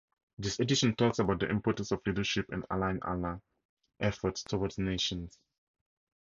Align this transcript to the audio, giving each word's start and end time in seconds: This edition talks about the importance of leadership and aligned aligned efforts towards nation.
This 0.39 0.59
edition 0.59 0.95
talks 0.95 1.19
about 1.19 1.41
the 1.41 1.47
importance 1.49 1.91
of 1.91 2.01
leadership 2.07 2.47
and 2.49 2.65
aligned 2.71 3.03
aligned 3.05 3.41
efforts 3.99 4.41
towards 4.41 4.79
nation. 4.79 5.29